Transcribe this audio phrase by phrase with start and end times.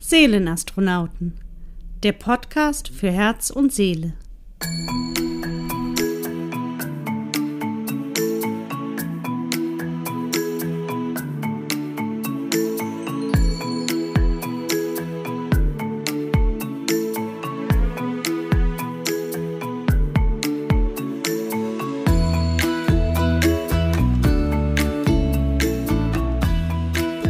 [0.00, 1.34] Seelenastronauten,
[2.04, 4.14] der Podcast für Herz und Seele.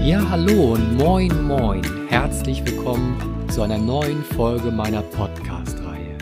[0.05, 1.98] Ja, hallo und moin, moin.
[2.09, 6.17] Herzlich willkommen zu einer neuen Folge meiner Podcast-Reihe.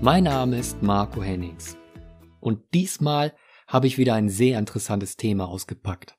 [0.00, 1.76] Mein Name ist Marco Hennings.
[2.40, 3.36] Und diesmal
[3.66, 6.16] habe ich wieder ein sehr interessantes Thema ausgepackt.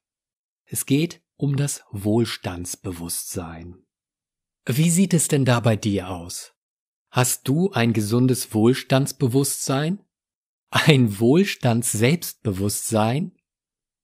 [0.65, 3.83] Es geht um das Wohlstandsbewusstsein.
[4.67, 6.53] Wie sieht es denn da bei dir aus?
[7.09, 10.05] Hast du ein gesundes Wohlstandsbewusstsein?
[10.69, 13.31] Ein Wohlstandsselbstbewusstsein?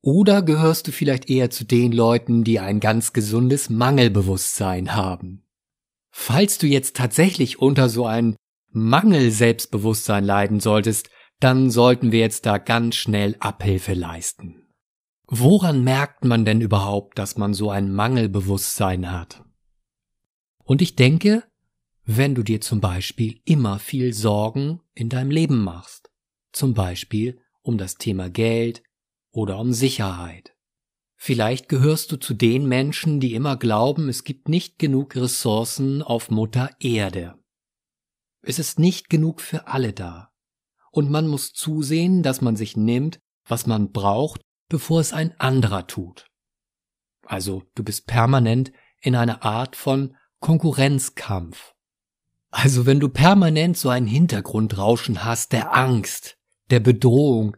[0.06, 5.46] Oder gehörst du vielleicht eher zu den Leuten, die ein ganz gesundes Mangelbewusstsein haben?
[6.12, 8.36] Falls du jetzt tatsächlich unter so ein
[8.72, 14.68] Mangel-Selbstbewusstsein leiden solltest, dann sollten wir jetzt da ganz schnell Abhilfe leisten.
[15.28, 19.42] Woran merkt man denn überhaupt, dass man so ein Mangelbewusstsein hat?
[20.66, 21.44] Und ich denke,
[22.04, 26.12] wenn du dir zum Beispiel immer viel Sorgen in deinem Leben machst,
[26.52, 28.84] zum Beispiel um das Thema Geld,
[29.34, 30.56] oder um Sicherheit.
[31.18, 36.30] Vielleicht gehörst du zu den Menschen, die immer glauben, es gibt nicht genug Ressourcen auf
[36.30, 37.36] Mutter Erde.
[38.42, 40.32] Es ist nicht genug für alle da.
[40.92, 45.88] Und man muss zusehen, dass man sich nimmt, was man braucht, bevor es ein anderer
[45.88, 46.28] tut.
[47.26, 51.74] Also du bist permanent in einer Art von Konkurrenzkampf.
[52.52, 56.38] Also wenn du permanent so ein Hintergrundrauschen hast der Angst,
[56.70, 57.58] der Bedrohung,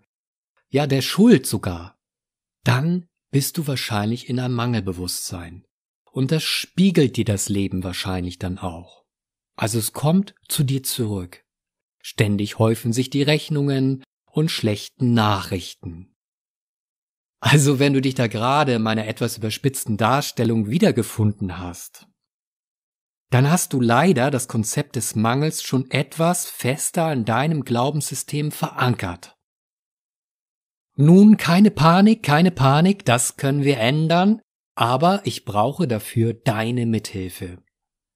[0.76, 1.98] ja der Schuld sogar,
[2.66, 5.66] dann bist du wahrscheinlich in einem Mangelbewusstsein.
[6.12, 9.06] Und das spiegelt dir das Leben wahrscheinlich dann auch.
[9.56, 11.46] Also es kommt zu dir zurück.
[12.02, 16.14] Ständig häufen sich die Rechnungen und schlechten Nachrichten.
[17.40, 22.08] Also wenn du dich da gerade in meiner etwas überspitzten Darstellung wiedergefunden hast,
[23.30, 29.35] dann hast du leider das Konzept des Mangels schon etwas fester in deinem Glaubenssystem verankert.
[30.98, 34.42] Nun, keine Panik, keine Panik, das können wir ändern,
[34.76, 37.58] aber ich brauche dafür deine Mithilfe.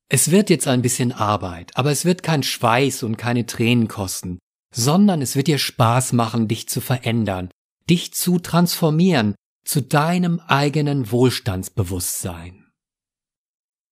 [0.10, 4.40] Es wird jetzt ein bisschen Arbeit, aber es wird kein Schweiß und keine Tränen kosten,
[4.74, 7.50] sondern es wird dir Spaß machen, dich zu verändern,
[7.90, 9.36] dich zu transformieren
[9.66, 12.72] zu deinem eigenen Wohlstandsbewusstsein.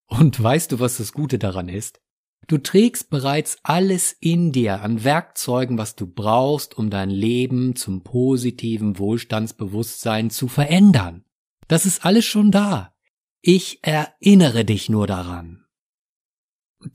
[0.07, 1.99] Und weißt du, was das Gute daran ist?
[2.47, 8.03] Du trägst bereits alles in dir an Werkzeugen, was du brauchst, um dein Leben zum
[8.03, 11.25] positiven Wohlstandsbewusstsein zu verändern.
[11.67, 12.95] Das ist alles schon da.
[13.41, 15.65] Ich erinnere dich nur daran.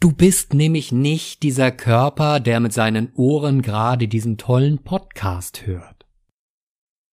[0.01, 6.07] Du bist nämlich nicht dieser Körper, der mit seinen Ohren gerade diesen tollen Podcast hört.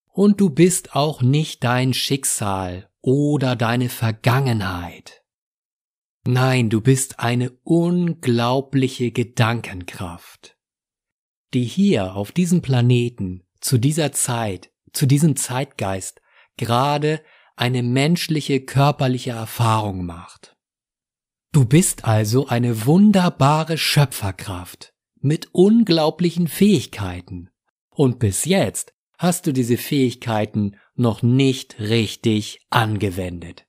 [0.06, 5.19] Und du bist auch nicht dein Schicksal oder deine Vergangenheit.
[6.32, 10.56] Nein, du bist eine unglaubliche Gedankenkraft,
[11.52, 16.20] die hier auf diesem Planeten zu dieser Zeit, zu diesem Zeitgeist
[16.56, 17.20] gerade
[17.56, 20.56] eine menschliche körperliche Erfahrung macht.
[21.50, 27.50] Du bist also eine wunderbare Schöpferkraft mit unglaublichen Fähigkeiten.
[27.88, 33.66] Und bis jetzt hast du diese Fähigkeiten noch nicht richtig angewendet.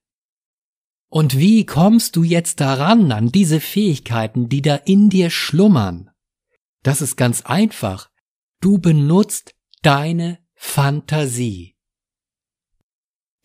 [1.12, 6.10] Und wie kommst du jetzt daran an diese Fähigkeiten, die da in dir schlummern?
[6.84, 8.10] Das ist ganz einfach.
[8.62, 11.76] Du benutzt deine Fantasie.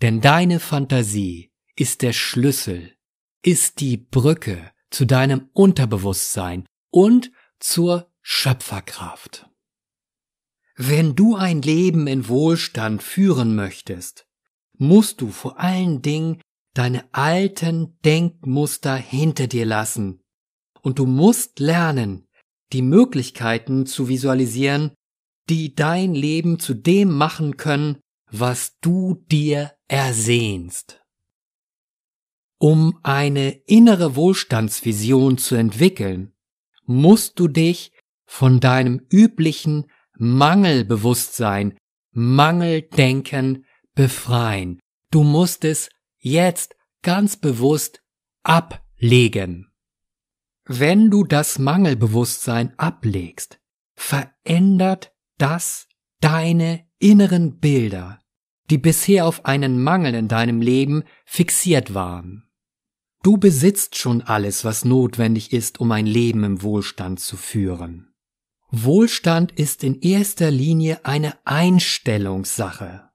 [0.01, 2.95] Denn deine Fantasie ist der Schlüssel,
[3.43, 9.51] ist die Brücke zu deinem Unterbewusstsein und zur Schöpferkraft.
[10.77, 14.29] Wenn du ein Leben in Wohlstand führen möchtest,
[14.79, 16.41] musst du vor allen Dingen
[16.77, 20.21] deine alten Denkmuster hinter dir lassen.
[20.83, 22.29] Und du musst lernen,
[22.73, 24.93] die Möglichkeiten zu visualisieren,
[25.49, 27.99] die dein Leben zu dem machen können,
[28.31, 31.01] was du dir ersehnst.
[32.59, 36.33] Um eine innere Wohlstandsvision zu entwickeln,
[36.85, 37.93] musst du dich
[38.27, 41.77] von deinem üblichen Mangelbewusstsein,
[42.13, 43.65] Mangeldenken
[43.95, 44.81] befreien.
[45.11, 46.76] Du musst es jetzt
[47.07, 48.03] ganz bewusst
[48.43, 49.71] ablegen.
[50.65, 53.61] Wenn du das Mangelbewusstsein ablegst,
[53.95, 55.87] verändert das
[56.21, 58.19] deine inneren Bilder,
[58.71, 62.51] die bisher auf einen Mangel in deinem Leben fixiert waren.
[63.23, 68.13] Du besitzt schon alles, was notwendig ist, um ein Leben im Wohlstand zu führen.
[68.73, 73.09] Wohlstand ist in erster Linie eine Einstellungssache.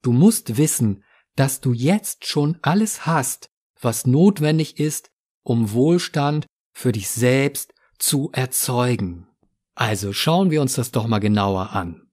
[0.00, 1.04] Du musst wissen,
[1.38, 3.50] dass du jetzt schon alles hast,
[3.80, 5.12] was notwendig ist,
[5.44, 9.28] um Wohlstand für dich selbst zu erzeugen.
[9.76, 12.10] Also schauen wir uns das doch mal genauer an.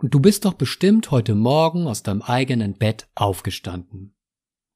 [0.00, 4.14] Du bist doch bestimmt heute Morgen aus deinem eigenen Bett aufgestanden.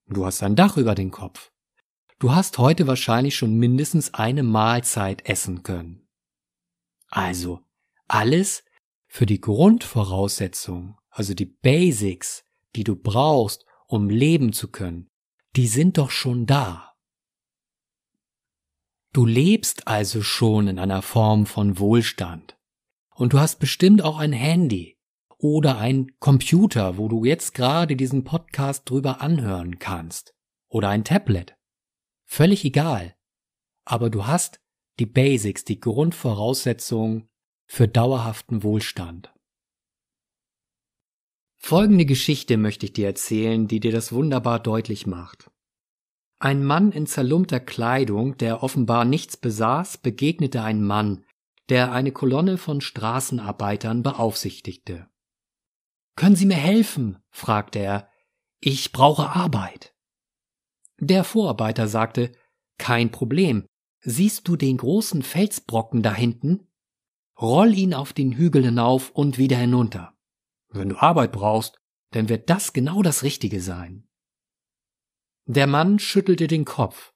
[0.08, 1.52] Du hast ein Dach über den Kopf.
[2.18, 6.08] Du hast heute wahrscheinlich schon mindestens eine Mahlzeit essen können.
[7.06, 7.60] Also,
[8.08, 8.64] alles
[9.06, 12.44] für die Grundvoraussetzung, also die Basics,
[12.74, 15.10] die du brauchst, um leben zu können,
[15.54, 16.94] die sind doch schon da.
[19.12, 22.56] Du lebst also schon in einer Form von Wohlstand.
[23.14, 24.98] Und du hast bestimmt auch ein Handy
[25.36, 30.34] oder ein Computer, wo du jetzt gerade diesen Podcast drüber anhören kannst.
[30.68, 31.54] Oder ein Tablet.
[32.24, 33.14] Völlig egal.
[33.84, 34.58] Aber du hast
[35.00, 37.28] die Basics, die Grundvoraussetzungen
[37.66, 39.31] für dauerhaften Wohlstand.
[41.64, 45.48] Folgende Geschichte möchte ich dir erzählen, die dir das wunderbar deutlich macht.
[46.40, 51.24] Ein Mann in zerlumpter Kleidung, der offenbar nichts besaß, begegnete ein Mann,
[51.68, 55.08] der eine Kolonne von Straßenarbeitern beaufsichtigte.
[56.16, 57.22] Können Sie mir helfen?
[57.30, 58.08] fragte er.
[58.58, 59.94] Ich brauche Arbeit.
[60.98, 62.32] Der Vorarbeiter sagte
[62.76, 63.66] Kein Problem.
[64.00, 66.66] Siehst du den großen Felsbrocken da hinten?
[67.40, 70.12] Roll ihn auf den Hügel hinauf und wieder hinunter.
[70.72, 71.80] Wenn du Arbeit brauchst,
[72.10, 74.08] dann wird das genau das Richtige sein.
[75.46, 77.12] Der Mann schüttelte den Kopf.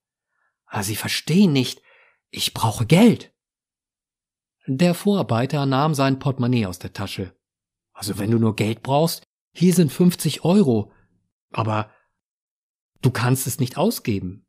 [0.66, 1.82] Ah, Sie verstehen nicht.
[2.30, 3.32] Ich brauche Geld.
[4.66, 7.36] Der Vorarbeiter nahm sein Portemonnaie aus der Tasche.
[7.92, 9.22] Also wenn du nur Geld brauchst,
[9.52, 10.92] hier sind 50 Euro.
[11.52, 11.90] Aber
[13.00, 14.46] du kannst es nicht ausgeben.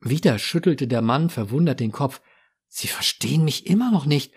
[0.00, 2.22] Wieder schüttelte der Mann verwundert den Kopf.
[2.68, 4.32] Sie verstehen mich immer noch nicht.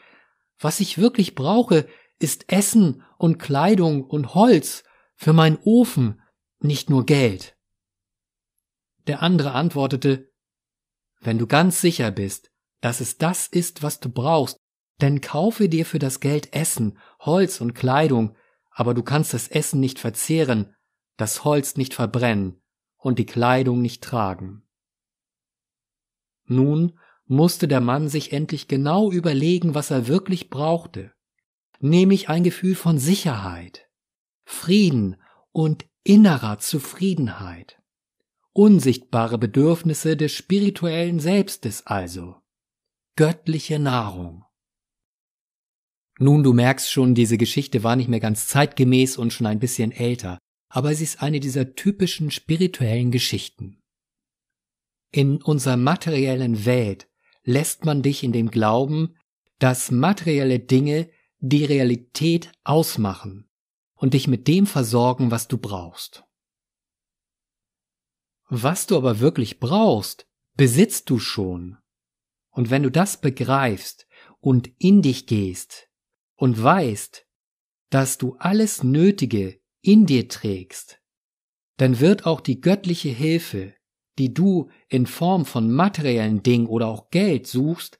[0.59, 1.87] Was ich wirklich brauche,
[2.21, 4.83] ist Essen und Kleidung und Holz
[5.15, 6.21] für meinen Ofen,
[6.59, 7.57] nicht nur Geld.
[9.07, 10.31] Der andere antwortete,
[11.19, 12.51] wenn du ganz sicher bist,
[12.81, 14.57] dass es das ist, was du brauchst,
[14.97, 18.35] dann kaufe dir für das Geld Essen, Holz und Kleidung,
[18.71, 20.75] aber du kannst das Essen nicht verzehren,
[21.17, 22.61] das Holz nicht verbrennen
[22.97, 24.63] und die Kleidung nicht tragen.
[26.45, 31.13] Nun musste der Mann sich endlich genau überlegen, was er wirklich brauchte,
[31.83, 33.89] nämlich ein Gefühl von Sicherheit,
[34.45, 35.17] Frieden
[35.51, 37.81] und innerer Zufriedenheit
[38.53, 42.35] unsichtbare Bedürfnisse des spirituellen Selbstes also.
[43.15, 44.45] Göttliche Nahrung.
[46.19, 49.91] Nun, du merkst schon, diese Geschichte war nicht mehr ganz zeitgemäß und schon ein bisschen
[49.91, 50.37] älter,
[50.69, 53.79] aber sie ist eine dieser typischen spirituellen Geschichten.
[55.11, 57.09] In unserer materiellen Welt
[57.43, 59.15] lässt man dich in dem Glauben,
[59.59, 61.09] dass materielle Dinge
[61.41, 63.49] die Realität ausmachen
[63.95, 66.23] und dich mit dem versorgen, was du brauchst.
[68.47, 71.77] Was du aber wirklich brauchst, besitzt du schon.
[72.51, 74.07] Und wenn du das begreifst
[74.39, 75.89] und in dich gehst
[76.35, 77.25] und weißt,
[77.89, 81.01] dass du alles Nötige in dir trägst,
[81.77, 83.73] dann wird auch die göttliche Hilfe,
[84.19, 87.99] die du in Form von materiellen Dingen oder auch Geld suchst,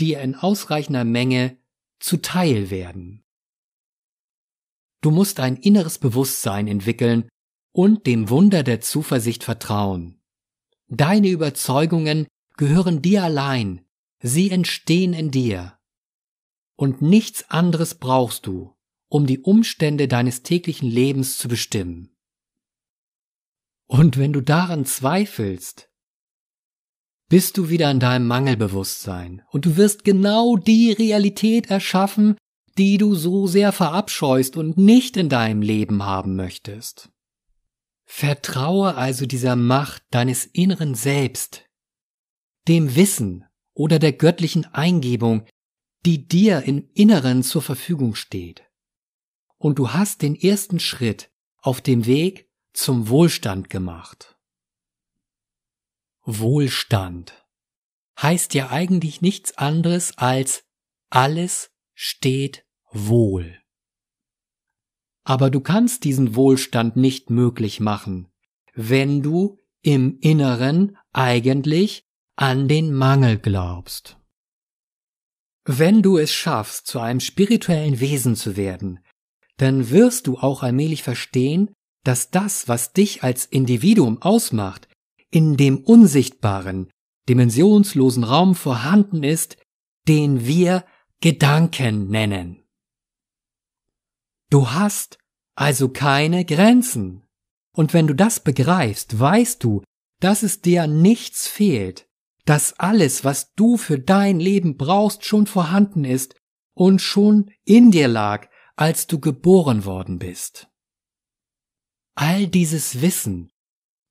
[0.00, 1.58] dir in ausreichender Menge
[2.02, 3.24] zuteil werden.
[5.00, 7.28] Du musst ein inneres Bewusstsein entwickeln
[7.72, 10.20] und dem Wunder der Zuversicht vertrauen.
[10.88, 13.84] Deine Überzeugungen gehören dir allein,
[14.20, 15.78] sie entstehen in dir.
[16.76, 18.74] Und nichts anderes brauchst du,
[19.08, 22.14] um die Umstände deines täglichen Lebens zu bestimmen.
[23.86, 25.91] Und wenn du daran zweifelst,
[27.32, 32.36] bist du wieder in deinem Mangelbewusstsein und du wirst genau die Realität erschaffen,
[32.76, 37.08] die du so sehr verabscheust und nicht in deinem Leben haben möchtest.
[38.04, 41.64] Vertraue also dieser Macht deines inneren Selbst,
[42.68, 45.46] dem Wissen oder der göttlichen Eingebung,
[46.04, 48.62] die dir im Inneren zur Verfügung steht.
[49.56, 51.30] Und du hast den ersten Schritt
[51.62, 54.31] auf dem Weg zum Wohlstand gemacht.
[56.24, 57.44] Wohlstand
[58.20, 60.64] heißt ja eigentlich nichts anderes als
[61.10, 63.58] alles steht wohl.
[65.24, 68.28] Aber du kannst diesen Wohlstand nicht möglich machen,
[68.74, 74.16] wenn du im Inneren eigentlich an den Mangel glaubst.
[75.64, 79.00] Wenn du es schaffst, zu einem spirituellen Wesen zu werden,
[79.58, 81.72] dann wirst du auch allmählich verstehen,
[82.04, 84.88] dass das, was dich als Individuum ausmacht,
[85.32, 86.90] in dem unsichtbaren,
[87.28, 89.56] dimensionslosen Raum vorhanden ist,
[90.06, 90.84] den wir
[91.20, 92.64] Gedanken nennen.
[94.50, 95.18] Du hast
[95.54, 97.24] also keine Grenzen.
[97.74, 99.82] Und wenn du das begreifst, weißt du,
[100.20, 102.08] dass es dir nichts fehlt,
[102.44, 106.34] dass alles, was du für dein Leben brauchst, schon vorhanden ist
[106.74, 110.68] und schon in dir lag, als du geboren worden bist.
[112.14, 113.51] All dieses Wissen,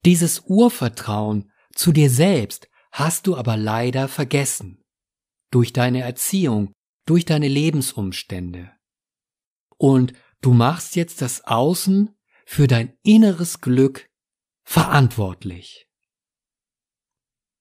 [0.05, 4.83] dieses Urvertrauen zu dir selbst hast du aber leider vergessen.
[5.51, 6.73] Durch deine Erziehung,
[7.05, 8.71] durch deine Lebensumstände.
[9.77, 12.15] Und du machst jetzt das Außen
[12.45, 14.09] für dein inneres Glück
[14.63, 15.87] verantwortlich.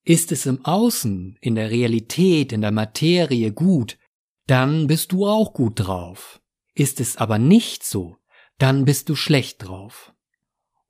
[0.05, 3.99] Ist es im Außen, in der Realität, in der Materie gut,
[4.47, 6.41] dann bist du auch gut drauf.
[6.75, 8.17] Ist es aber nicht so,
[8.59, 10.13] dann bist du schlecht drauf.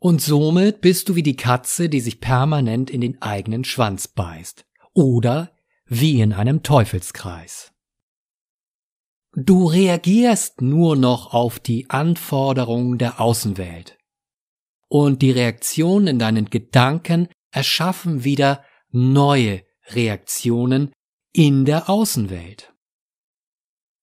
[0.02, 4.64] Und somit bist du wie die Katze, die sich permanent in den eigenen Schwanz beißt.
[4.95, 5.54] Oder
[5.85, 7.73] wie in einem Teufelskreis.
[9.35, 13.99] Du reagierst nur noch auf die Anforderungen der Außenwelt.
[14.88, 20.92] Und die Reaktionen in deinen Gedanken erschaffen wieder neue Reaktionen
[21.33, 22.73] in der Außenwelt.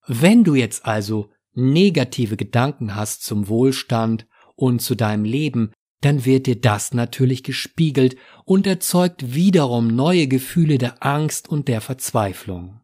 [0.05, 6.45] Wenn du jetzt also negative Gedanken hast zum Wohlstand und zu deinem Leben, dann wird
[6.45, 12.81] dir das natürlich gespiegelt und erzeugt wiederum neue Gefühle der Angst und der Verzweiflung.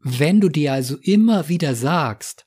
[0.00, 2.46] Wenn du dir also immer wieder sagst,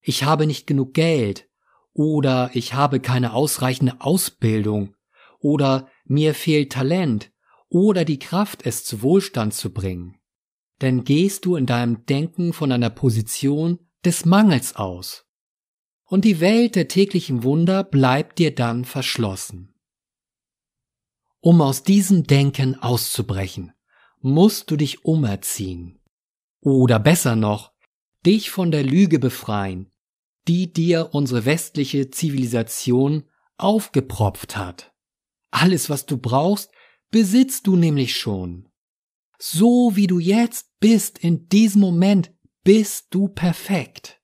[0.00, 1.48] ich habe nicht genug Geld
[1.92, 4.94] oder ich habe keine ausreichende Ausbildung
[5.38, 7.30] oder mir fehlt Talent
[7.68, 10.18] oder die Kraft, es zu Wohlstand zu bringen,
[10.78, 15.23] dann gehst du in deinem Denken von einer Position des Mangels aus.
[16.06, 19.74] Und die Welt der täglichen Wunder bleibt dir dann verschlossen.
[21.40, 23.72] Um aus diesem Denken auszubrechen,
[24.20, 26.00] musst du dich umerziehen.
[26.60, 27.72] Oder besser noch,
[28.24, 29.90] dich von der Lüge befreien,
[30.48, 33.24] die dir unsere westliche Zivilisation
[33.58, 34.94] aufgepropft hat.
[35.50, 36.70] Alles, was du brauchst,
[37.10, 38.68] besitzt du nämlich schon.
[39.38, 42.32] So wie du jetzt bist in diesem Moment,
[42.62, 44.20] bist du perfekt.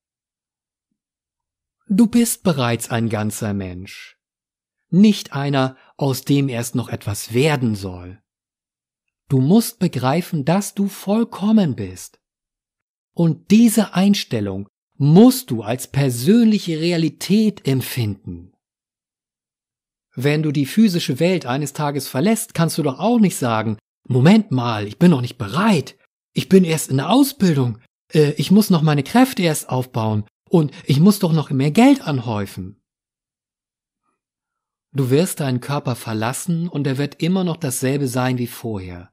[1.93, 4.17] Du bist bereits ein ganzer Mensch,
[4.91, 8.23] nicht einer, aus dem erst noch etwas werden soll.
[9.29, 12.21] Du musst begreifen, dass du vollkommen bist.
[13.13, 14.69] Und diese Einstellung
[14.99, 18.53] musst du als persönliche Realität empfinden.
[20.15, 24.53] Wenn du die physische Welt eines Tages verlässt, kannst du doch auch nicht sagen, Moment
[24.53, 25.99] mal, ich bin noch nicht bereit,
[26.35, 27.81] ich bin erst in der Ausbildung,
[28.13, 32.03] äh, ich muss noch meine Kräfte erst aufbauen und ich muss doch noch mehr Geld
[32.03, 32.83] anhäufen.
[34.93, 39.13] Du wirst deinen Körper verlassen und er wird immer noch dasselbe sein wie vorher.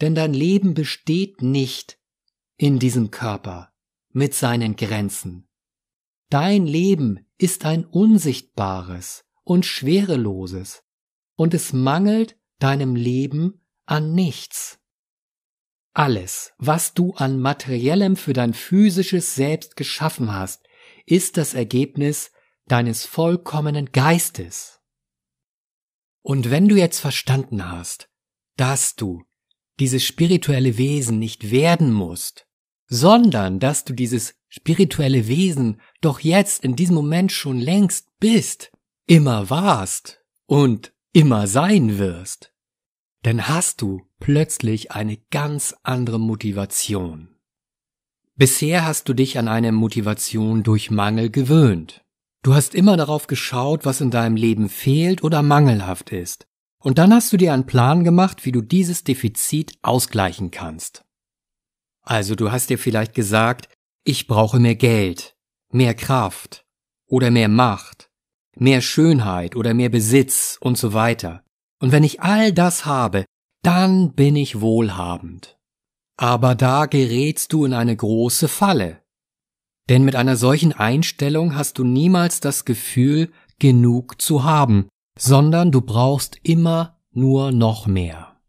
[0.00, 1.98] Denn dein Leben besteht nicht
[2.56, 3.72] in diesem Körper
[4.10, 5.46] mit seinen Grenzen.
[6.30, 10.84] Dein Leben ist ein unsichtbares, und Schwereloses,
[11.36, 14.78] und es mangelt deinem Leben an nichts.
[15.94, 20.66] Alles, was du an materiellem für dein physisches Selbst geschaffen hast,
[21.04, 22.32] ist das Ergebnis
[22.66, 24.80] deines vollkommenen Geistes.
[26.22, 28.08] Und wenn du jetzt verstanden hast,
[28.56, 29.22] dass du
[29.80, 32.46] dieses spirituelle Wesen nicht werden musst,
[32.86, 38.70] sondern dass du dieses spirituelle Wesen doch jetzt in diesem Moment schon längst bist,
[39.06, 42.51] immer warst und immer sein wirst,
[43.22, 47.28] dann hast du plötzlich eine ganz andere Motivation.
[48.34, 52.04] Bisher hast du dich an eine Motivation durch Mangel gewöhnt.
[52.42, 56.46] Du hast immer darauf geschaut, was in deinem Leben fehlt oder mangelhaft ist.
[56.78, 61.04] Und dann hast du dir einen Plan gemacht, wie du dieses Defizit ausgleichen kannst.
[62.02, 63.68] Also du hast dir vielleicht gesagt,
[64.02, 65.36] ich brauche mehr Geld,
[65.70, 66.66] mehr Kraft
[67.06, 68.12] oder mehr Macht
[68.56, 71.42] mehr Schönheit oder mehr Besitz und so weiter.
[71.82, 73.24] Und wenn ich all das habe,
[73.62, 75.58] dann bin ich wohlhabend.
[76.16, 79.02] Aber da gerätst du in eine große Falle.
[79.88, 84.86] Denn mit einer solchen Einstellung hast du niemals das Gefühl, genug zu haben,
[85.18, 88.40] sondern du brauchst immer nur noch mehr.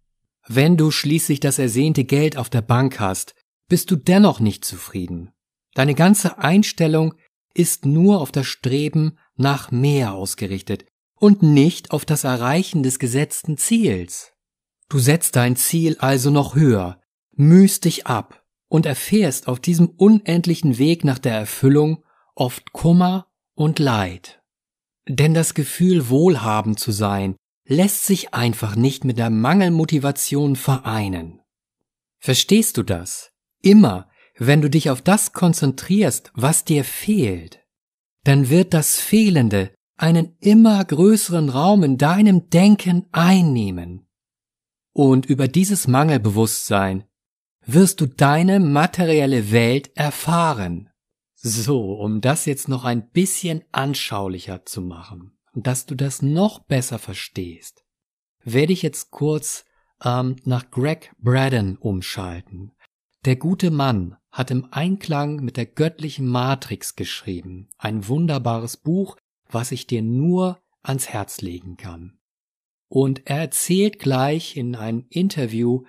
[0.48, 3.34] Wenn du schließlich das ersehnte Geld auf der Bank hast,
[3.68, 5.32] bist du dennoch nicht zufrieden.
[5.74, 7.16] Deine ganze Einstellung
[7.56, 10.86] ist nur auf das Streben nach mehr ausgerichtet
[11.24, 14.34] und nicht auf das Erreichen des gesetzten Ziels.
[14.90, 17.00] Du setzt dein Ziel also noch höher,
[17.32, 22.04] mühst dich ab und erfährst auf diesem unendlichen Weg nach der Erfüllung
[22.36, 24.44] oft Kummer und Leid.
[25.08, 31.40] Denn das Gefühl, wohlhabend zu sein, lässt sich einfach nicht mit der Mangelmotivation vereinen.
[32.20, 33.32] Verstehst du das?
[33.62, 37.62] Immer, wenn du dich auf das konzentrierst, was dir fehlt,
[38.26, 44.08] dann wird das Fehlende einen immer größeren Raum in deinem Denken einnehmen.
[44.92, 47.06] Und über dieses Mangelbewusstsein
[47.66, 50.90] wirst du deine materielle Welt erfahren.
[51.36, 57.00] So, um das jetzt noch ein bisschen anschaulicher zu machen dass du das noch besser
[57.00, 57.86] verstehst,
[58.44, 59.66] werde ich jetzt kurz
[60.04, 62.74] ähm, nach Greg Braden umschalten.
[63.26, 69.16] Der gute Mann hat im Einklang mit der göttlichen Matrix geschrieben, ein wunderbares Buch,
[69.54, 72.20] was ich dir nur ans Herz legen kann.
[72.90, 75.84] Und er erzählt gleich in einem Interview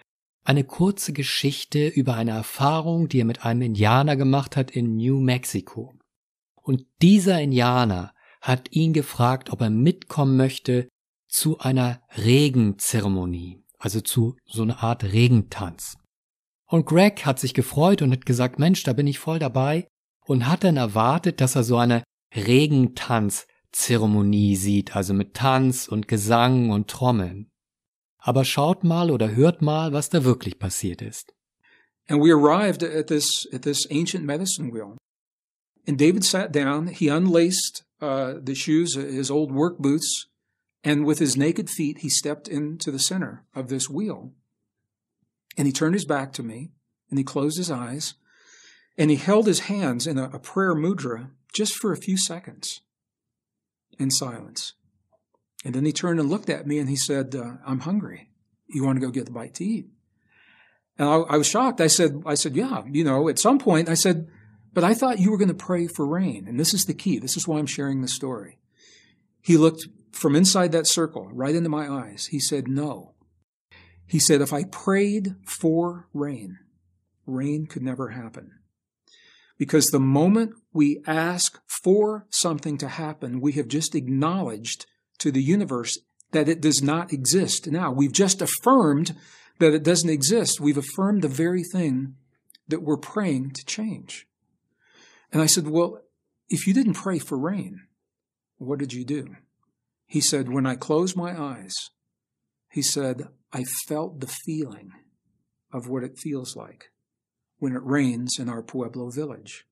[0.45, 5.21] eine kurze Geschichte über eine Erfahrung, die er mit einem Indianer gemacht hat in New
[5.21, 5.95] Mexico.
[6.63, 10.89] Und dieser Indianer hat ihn gefragt, ob er mitkommen möchte
[11.29, 15.97] zu einer Regenzeremonie, also zu so einer Art Regentanz.
[16.67, 19.89] Und Greg hat sich gefreut und hat gesagt, Mensch, da bin ich voll dabei
[20.27, 22.03] und hat dann erwartet, dass er so eine
[23.75, 27.51] Regentanzzeremonie sieht, also mit Tanz und Gesang und Trommeln.
[28.19, 31.35] Aber schaut mal oder hört mal, was da wirklich passiert ist.
[32.09, 34.97] And we arrived at this at this ancient medicine wheel.
[35.87, 40.29] And David sat down, he unlaced uh, the shoes, his old work boots,
[40.83, 44.33] and with his naked feet, he stepped into the center of this wheel.
[45.57, 46.73] And he turned his back to me,
[47.11, 48.15] and he closed his eyes,
[48.99, 52.83] and he held his hands in a, a prayer mudra just for a few seconds
[53.99, 54.75] in silence.
[55.65, 58.31] And then he turned and looked at me and he said, uh, I'm hungry.
[58.69, 59.87] You want to go get the bite to eat?
[60.99, 61.81] And I, I was shocked.
[61.81, 64.29] I said, I said, yeah, you know, at some point I said,
[64.73, 66.47] but I thought you were going to pray for rain.
[66.49, 67.19] And this is the key.
[67.19, 68.59] This is why I'm sharing the story.
[69.41, 72.27] He looked from inside that circle right into my eyes.
[72.27, 73.15] He said, no.
[74.07, 76.59] He said, if I prayed for rain,
[77.27, 78.53] rain could never happen.
[79.59, 84.87] Because the moment we ask for something to happen, we have just acknowledged
[85.19, 85.99] to the universe
[86.33, 87.71] that it does not exist.
[87.71, 89.17] Now, we've just affirmed
[89.61, 90.61] that it doesn't exist.
[90.61, 92.17] We've affirmed the very thing
[92.69, 94.27] that we're praying to change.
[95.33, 96.01] And I said, Well,
[96.49, 97.83] if you didn't pray for rain,
[98.59, 99.37] what did you do?
[100.07, 101.75] He said, When I closed my eyes,
[102.69, 104.91] he said, I felt the feeling
[105.73, 106.91] of what it feels like
[107.59, 109.67] when it rains in our Pueblo village.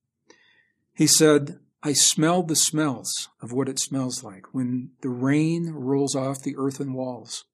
[0.95, 6.15] He said, I smelled the smells of what it smells like when the rain rolls
[6.15, 7.45] off the earthen walls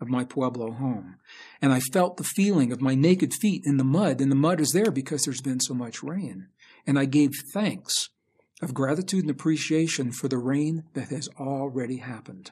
[0.00, 1.16] of my Pueblo home.
[1.62, 4.60] And I felt the feeling of my naked feet in the mud, and the mud
[4.60, 6.48] is there because there's been so much rain.
[6.86, 8.10] And I gave thanks
[8.60, 12.50] of gratitude and appreciation for the rain that has already happened.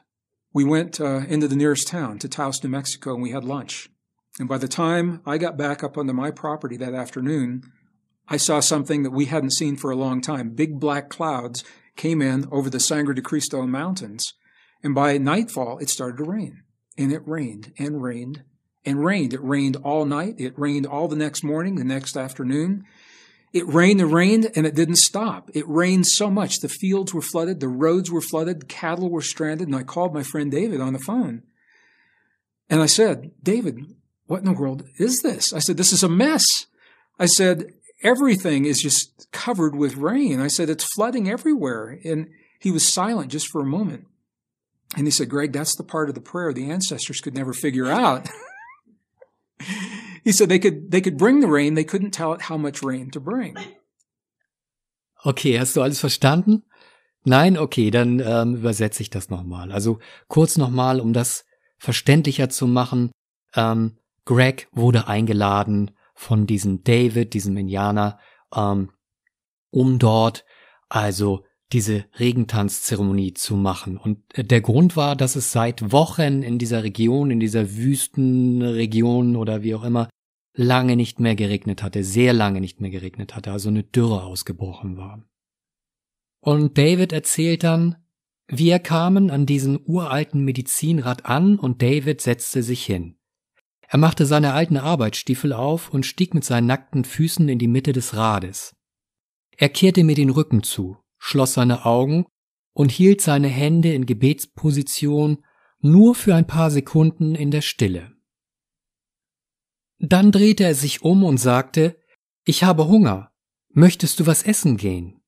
[0.53, 3.89] We went uh, into the nearest town, to Taos, New Mexico, and we had lunch.
[4.39, 7.63] And by the time I got back up onto my property that afternoon,
[8.27, 10.55] I saw something that we hadn't seen for a long time.
[10.55, 11.63] Big black clouds
[11.95, 14.33] came in over the Sangre de Cristo Mountains.
[14.83, 16.63] And by nightfall, it started to rain.
[16.97, 18.43] And it rained and rained
[18.85, 19.33] and rained.
[19.33, 20.35] It rained all night.
[20.37, 22.85] It rained all the next morning, the next afternoon.
[23.53, 25.49] It rained and rained and it didn't stop.
[25.53, 26.59] It rained so much.
[26.59, 27.59] The fields were flooded.
[27.59, 28.67] The roads were flooded.
[28.67, 29.67] Cattle were stranded.
[29.67, 31.43] And I called my friend David on the phone.
[32.69, 33.79] And I said, David,
[34.25, 35.53] what in the world is this?
[35.53, 36.43] I said, this is a mess.
[37.17, 40.39] I said, everything is just covered with rain.
[40.39, 41.99] I said, it's flooding everywhere.
[42.03, 42.29] And
[42.59, 44.07] he was silent just for a moment.
[44.95, 47.87] And he said, Greg, that's the part of the prayer the ancestors could never figure
[47.87, 48.29] out.
[50.23, 52.83] he said they could, they could bring the rain, they couldn't tell it how much
[52.83, 53.57] rain to bring.
[55.25, 56.63] Okay, hast du alles verstanden?
[57.23, 59.71] Nein, okay, dann ähm, übersetze ich das nochmal.
[59.71, 61.45] Also kurz nochmal, um das
[61.79, 63.11] verständlicher zu machen.
[63.55, 68.19] Ähm, Greg wurde eingeladen von diesem David, diesem Indianer,
[68.55, 68.91] ähm,
[69.69, 70.45] um dort
[70.89, 73.97] also diese Regentanzzeremonie zu machen.
[73.97, 79.35] Und äh, der Grund war, dass es seit Wochen in dieser Region, in dieser Wüstenregion
[79.35, 80.09] oder wie auch immer,
[80.53, 84.95] lange nicht mehr geregnet hatte, sehr lange nicht mehr geregnet hatte, also eine Dürre ausgebrochen
[84.97, 85.27] war.
[86.39, 87.97] Und David erzählt dann,
[88.47, 93.17] wir kamen an diesem uralten Medizinrad an und David setzte sich hin.
[93.87, 97.93] Er machte seine alten Arbeitsstiefel auf und stieg mit seinen nackten Füßen in die Mitte
[97.93, 98.75] des Rades.
[99.57, 102.25] Er kehrte mir den Rücken zu, schloss seine Augen
[102.73, 105.43] und hielt seine Hände in Gebetsposition
[105.79, 108.11] nur für ein paar Sekunden in der Stille.
[109.99, 111.97] Dann drehte er sich um und sagte,
[112.43, 113.31] ich habe Hunger.
[113.69, 115.21] Möchtest du was essen gehen?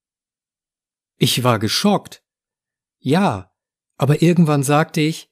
[1.17, 2.23] Ich war geschockt.
[2.99, 3.51] Ja,
[3.97, 5.29] aber irgendwann sagte ich,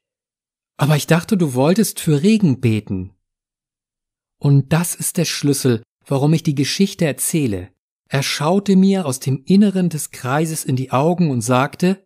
[0.77, 3.14] Aber ich dachte, du wolltest für Regen beten.
[4.37, 7.71] Und das ist der Schlüssel, warum ich die Geschichte erzähle.
[8.07, 12.05] Er schaute mir aus dem Inneren des Kreises in die Augen und sagte,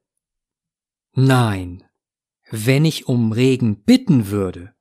[1.13, 1.83] Nein,
[2.49, 4.73] wenn ich um Regen bitten würde,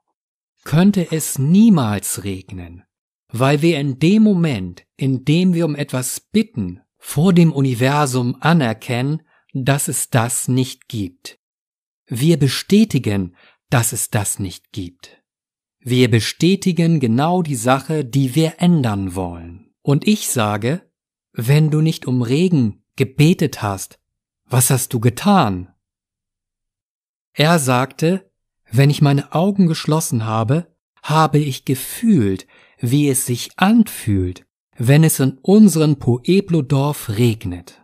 [0.65, 2.85] könnte es niemals regnen,
[3.29, 9.23] weil wir in dem Moment, in dem wir um etwas bitten, vor dem Universum anerkennen,
[9.55, 11.39] dass es das nicht gibt.
[12.07, 13.37] Wir bestätigen,
[13.71, 15.23] dass es das nicht gibt.
[15.81, 19.71] Wir bestätigen genau die Sache, die wir ändern wollen.
[19.83, 20.83] Und ich sage,
[21.33, 23.99] wenn du nicht um Regen gebetet hast,
[24.45, 25.73] was hast du getan?
[27.33, 28.31] Er sagte,
[28.71, 32.47] wenn ich meine Augen geschlossen habe, habe ich gefühlt,
[32.79, 34.45] wie es sich anfühlt,
[34.77, 37.83] wenn es in unserem Pueblo-Dorf regnet.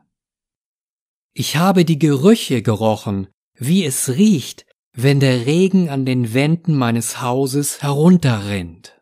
[1.33, 4.64] Ich habe die Gerüche gerochen, wie es riecht,
[4.95, 9.01] wenn der Regen an den Wänden meines Hauses herunterrinnt.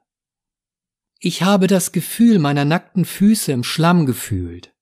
[1.19, 4.75] Ich habe das Gefühl meiner nackten Füße im Schlamm gefühlt.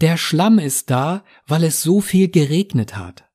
[0.00, 3.30] Der Schlamm ist da, weil es so viel geregnet hat.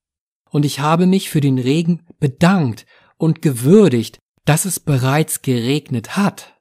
[0.49, 2.85] Und ich habe mich für den Regen bedankt
[3.17, 6.59] und gewürdigt, dass es bereits geregnet hat.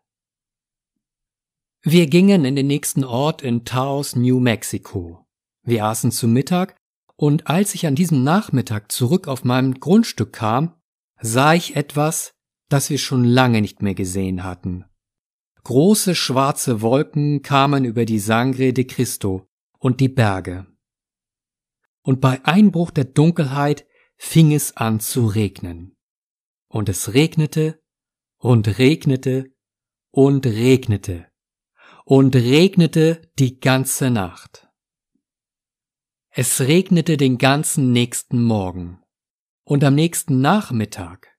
[1.83, 5.25] Wir gingen in den nächsten Ort in Taos, New Mexico.
[5.63, 6.77] Wir aßen zu Mittag
[7.17, 10.75] und als ich an diesem Nachmittag zurück auf meinem Grundstück kam,
[11.21, 12.35] sah ich etwas,
[12.69, 14.85] das wir schon lange nicht mehr gesehen hatten.
[15.65, 19.49] Große schwarze Wolken kamen über die Sangre de Cristo
[19.79, 20.67] und die Berge.
[22.03, 25.97] Und bei Einbruch der Dunkelheit fing es an zu regnen.
[26.69, 27.81] Und es regnete
[28.39, 29.51] und regnete
[30.11, 31.27] und regnete
[32.05, 34.66] und regnete die ganze Nacht.
[36.39, 39.01] Es regnete den ganzen nächsten Morgen
[39.65, 41.35] und am nächsten Nachmittag.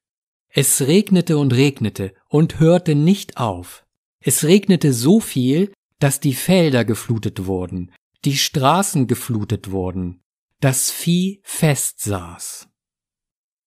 [0.50, 3.86] Es regnete und regnete und hörte nicht auf.
[4.20, 7.92] Es regnete so viel, dass die Felder geflutet wurden,
[8.26, 10.24] die Straßen geflutet wurden,
[10.62, 12.68] das Vieh festsaß.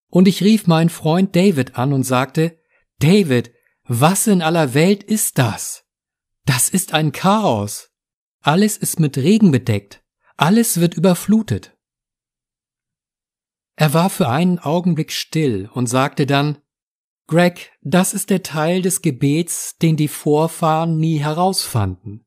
[0.08, 2.58] Und ich rief meinen Freund David an und sagte,
[2.98, 3.52] David,
[3.84, 5.84] was in aller Welt ist das?
[6.44, 7.92] Das ist ein Chaos.
[8.40, 9.99] Alles ist mit Regen bedeckt.
[10.40, 11.76] Alles wird überflutet.
[13.76, 16.56] Er war für einen Augenblick still und sagte dann,
[17.26, 22.24] Greg, das ist der Teil des Gebets, den die Vorfahren nie herausfanden.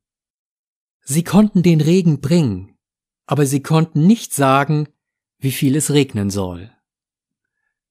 [1.02, 2.78] Sie konnten den Regen bringen,
[3.26, 4.90] aber sie konnten nicht sagen,
[5.40, 6.72] wie viel es regnen soll.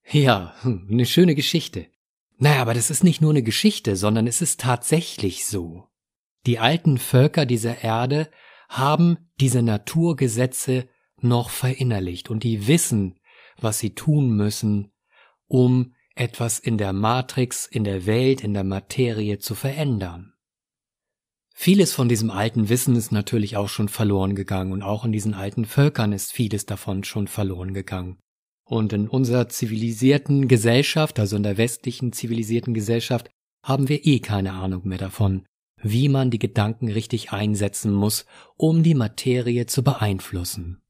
[0.09, 1.89] Ja, hm, eine schöne Geschichte.
[2.37, 5.89] Naja, aber das ist nicht nur eine Geschichte, sondern es ist tatsächlich so.
[6.47, 8.31] Die alten Völker dieser Erde
[8.73, 10.89] haben diese Naturgesetze
[11.21, 13.19] noch verinnerlicht und die wissen,
[13.61, 14.93] was sie tun müssen,
[15.47, 20.33] um etwas in der Matrix, in der Welt, in der Materie zu verändern.
[21.55, 25.35] Vieles von diesem alten Wissen ist natürlich auch schon verloren gegangen und auch in diesen
[25.35, 28.19] alten Völkern ist vieles davon schon verloren gegangen.
[28.65, 33.29] Und in unserer zivilisierten Gesellschaft, also in der westlichen zivilisierten Gesellschaft,
[33.63, 35.45] haben wir eh keine Ahnung mehr davon,
[35.83, 38.25] wie man die Gedanken richtig einsetzen muss,
[38.57, 40.81] um die Materie zu beeinflussen.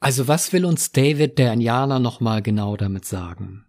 [0.00, 3.66] Also was will uns David der Indianer nochmal genau damit sagen?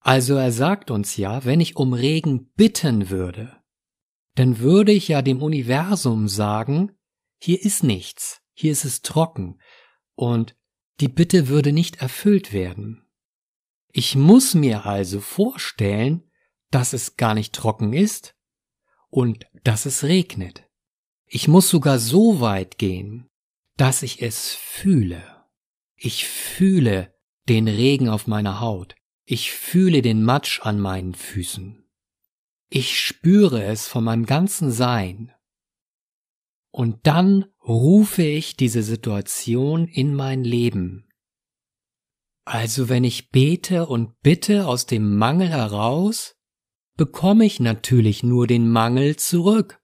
[0.00, 3.54] Also er sagt uns ja, wenn ich um Regen bitten würde,
[4.36, 6.92] dann würde ich ja dem Universum sagen,
[7.40, 9.60] hier ist nichts, hier ist es trocken
[10.14, 10.56] und
[11.00, 13.04] die Bitte würde nicht erfüllt werden.
[13.92, 16.22] Ich muss mir also vorstellen,
[16.70, 18.37] dass es gar nicht trocken ist,
[19.10, 20.64] und dass es regnet.
[21.26, 23.28] Ich muss sogar so weit gehen,
[23.76, 25.22] dass ich es fühle.
[25.94, 27.14] Ich fühle
[27.48, 28.94] den Regen auf meiner Haut.
[29.24, 31.84] Ich fühle den Matsch an meinen Füßen.
[32.70, 35.32] Ich spüre es von meinem ganzen Sein.
[36.70, 41.08] Und dann rufe ich diese Situation in mein Leben.
[42.44, 46.37] Also wenn ich bete und bitte aus dem Mangel heraus,
[46.98, 49.80] bekomme ich natürlich nur den Mangel zurück.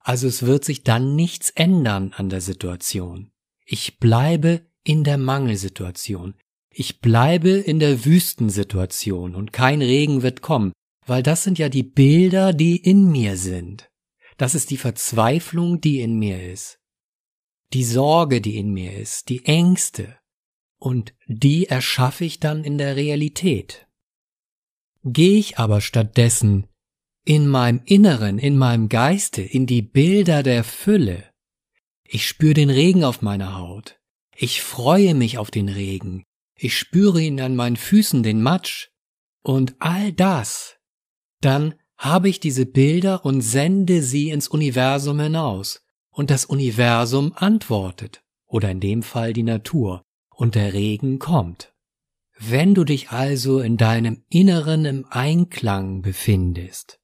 [0.00, 3.30] Also es wird sich dann nichts ändern an der Situation.
[3.64, 6.34] Ich bleibe in der Mangelsituation.
[6.70, 10.72] Ich bleibe in der Wüstensituation und kein Regen wird kommen,
[11.06, 13.88] weil das sind ja die Bilder, die in mir sind.
[14.36, 16.80] Das ist die Verzweiflung, die in mir ist.
[17.72, 20.16] Die Sorge, die in mir ist, die Ängste.
[20.78, 23.86] Und die erschaffe ich dann in der Realität.
[25.04, 26.66] Gehe ich aber stattdessen
[27.26, 31.30] in meinem Inneren, in meinem Geiste, in die Bilder der Fülle.
[32.04, 33.98] Ich spüre den Regen auf meiner Haut.
[34.34, 36.24] Ich freue mich auf den Regen.
[36.56, 38.88] Ich spüre ihn an meinen Füßen, den Matsch.
[39.42, 40.78] und all das,
[41.42, 45.82] dann habe ich diese Bilder und sende sie ins Universum hinaus.
[46.10, 51.73] Und das Universum antwortet, oder in dem Fall die Natur, und der Regen kommt.
[52.38, 56.98] Wenn du dich also in deinem Inneren im Einklang befindest,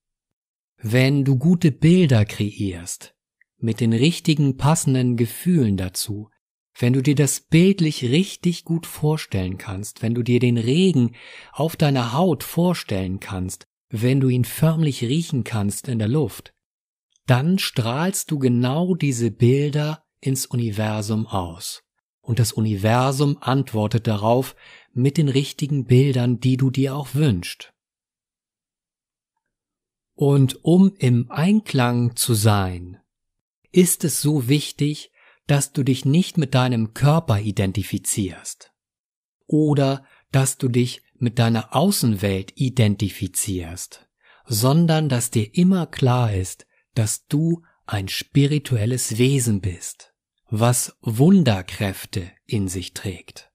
[0.77, 3.15] wenn du gute Bilder kreierst,
[3.59, 6.31] mit den richtigen passenden Gefühlen dazu,
[6.79, 11.15] wenn du dir das bildlich richtig gut vorstellen kannst, wenn du dir den Regen
[11.53, 16.55] auf deiner Haut vorstellen kannst, wenn du ihn förmlich riechen kannst in der Luft,
[17.27, 21.83] dann strahlst du genau diese Bilder ins Universum aus.
[22.21, 24.55] Und das Universum antwortet darauf
[25.01, 27.73] mit den richtigen Bildern, die du dir auch wünschst.
[30.15, 32.99] Und um im Einklang zu sein,
[33.73, 35.11] ist es so wichtig,
[35.47, 38.73] dass du dich nicht mit deinem Körper identifizierst
[39.47, 44.09] oder dass du dich mit deiner Außenwelt identifizierst,
[44.47, 50.13] sondern dass dir immer klar ist, dass du ein spirituelles Wesen bist,
[50.49, 53.50] was Wunderkräfte in sich trägt.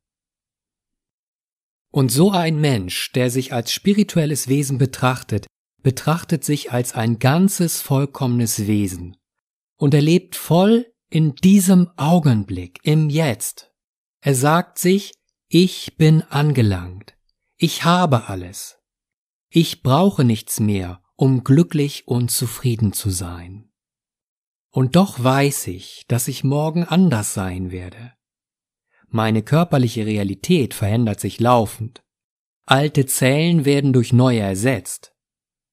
[1.96, 5.48] Und so ein Mensch, der sich als spirituelles Wesen betrachtet,
[5.82, 9.16] betrachtet sich als ein ganzes vollkommenes Wesen
[9.78, 13.72] und er lebt voll in diesem Augenblick, im Jetzt.
[14.20, 15.14] Er sagt sich,
[15.48, 17.16] ich bin angelangt,
[17.56, 18.78] ich habe alles.
[19.50, 23.72] Ich brauche nichts mehr, um glücklich und zufrieden zu sein.
[24.70, 28.15] Und doch weiß ich, dass ich morgen anders sein werde.
[29.10, 32.04] Meine körperliche Realität verändert sich laufend.
[32.66, 35.14] Alte Zellen werden durch neue ersetzt.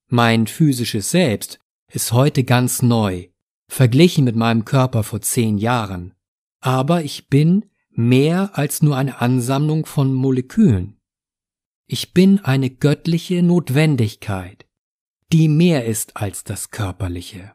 [0.08, 1.58] Mein physisches Selbst
[1.90, 3.28] ist heute ganz neu,
[3.68, 6.14] verglichen mit meinem Körper vor zehn Jahren.
[6.60, 10.98] Aber ich bin mehr als nur eine Ansammlung von Molekülen.
[11.86, 14.66] Ich bin eine göttliche Notwendigkeit,
[15.32, 17.52] die mehr ist als das Körperliche.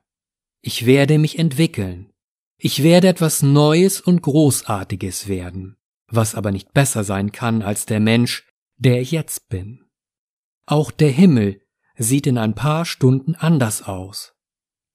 [0.61, 2.11] Ich werde mich entwickeln.
[2.60, 8.00] Ich werde etwas Neues und Großartiges werden, was aber nicht besser sein kann als der
[8.00, 9.86] Mensch, der ich jetzt bin.
[10.65, 11.62] Auch der Himmel
[11.98, 14.34] sieht in ein paar Stunden anders aus.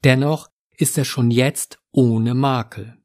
[0.02, 2.98] Dennoch ist er schon jetzt ohne Makel.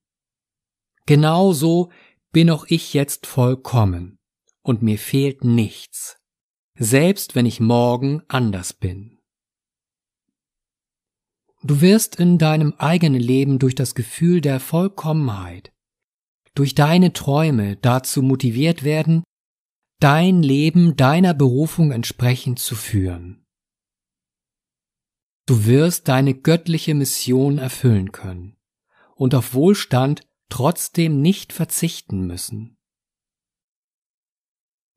[1.06, 1.92] Genauso
[2.32, 4.18] bin auch ich jetzt vollkommen
[4.64, 6.18] und mir fehlt nichts,
[6.78, 9.17] selbst wenn ich morgen anders bin.
[11.64, 15.74] Du wirst in deinem eigenen Leben durch das Gefühl der Vollkommenheit,
[16.54, 19.24] durch deine Träume dazu motiviert werden,
[20.00, 23.44] dein Leben deiner Berufung entsprechend zu führen.
[25.48, 28.58] Du wirst deine göttliche Mission erfüllen können
[29.16, 32.78] und auf Wohlstand trotzdem nicht verzichten müssen.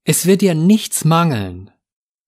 [0.05, 1.71] Es wird dir nichts mangeln.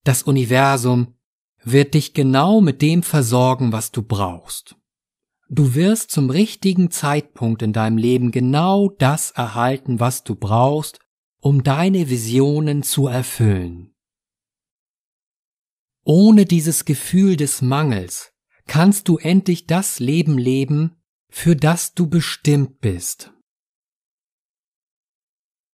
[0.04, 1.16] Das Universum
[1.64, 4.76] wird dich genau mit dem versorgen, was du brauchst.
[5.48, 10.98] Du wirst zum richtigen Zeitpunkt in deinem Leben genau das erhalten, was du brauchst,
[11.40, 13.94] um deine Visionen zu erfüllen.
[16.04, 18.32] Ohne dieses Gefühl des Mangels
[18.66, 20.96] kannst du endlich das Leben leben,
[21.28, 23.32] für das du bestimmt bist.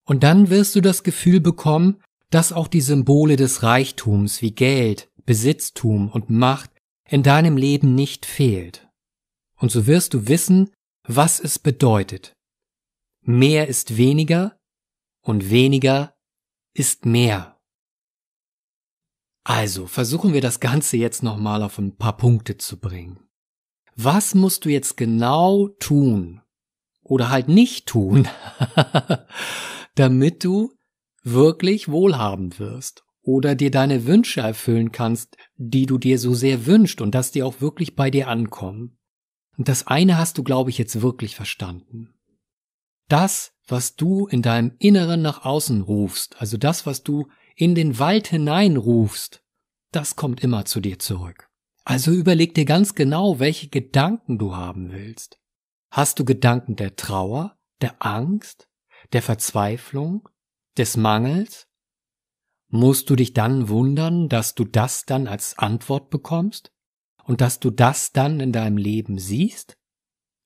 [0.05, 5.08] Und dann wirst du das Gefühl bekommen, dass auch die Symbole des Reichtums wie Geld,
[5.29, 6.71] Besitztum und Macht
[7.09, 8.89] in deinem Leben nicht fehlt.
[9.57, 10.71] Und so wirst du wissen,
[11.07, 12.33] was es bedeutet.
[13.23, 14.59] Mehr ist weniger
[15.23, 16.15] und weniger
[16.75, 17.61] ist mehr.
[19.45, 23.29] Also versuchen wir das Ganze jetzt nochmal auf ein paar Punkte zu bringen
[24.01, 26.41] was musst du jetzt genau tun
[27.03, 28.29] oder halt nicht tun,
[29.97, 30.73] damit du
[31.25, 37.03] wirklich wohlhabend wirst oder dir deine Wünsche erfüllen kannst, die du dir so sehr wünschst
[37.03, 38.97] und dass die auch wirklich bei dir ankommen.
[39.59, 42.15] Und das eine hast du, glaube ich, jetzt wirklich verstanden.
[43.07, 47.99] Das, was du in deinem Inneren nach außen rufst, also das, was du in den
[47.99, 49.45] Wald hineinrufst,
[49.93, 51.51] das kommt immer zu dir zurück.
[51.85, 55.39] Also überleg dir ganz genau, welche Gedanken du haben willst.
[55.91, 58.71] Hast du Gedanken der Trauer, der Angst,
[59.13, 60.27] der Verzweiflung,
[60.79, 61.68] des Mangels?
[62.71, 66.73] Musst du dich dann wundern, dass du das dann als Antwort bekommst?
[67.25, 69.77] Und dass du das dann in deinem Leben siehst?